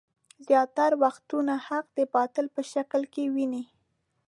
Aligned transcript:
زياتره 0.47 0.95
وختونه 1.03 1.53
حق 1.67 1.85
د 1.97 1.99
باطل 2.15 2.45
په 2.55 2.61
شکل 2.71 3.01
کې 3.13 3.23
ويني. 3.33 3.63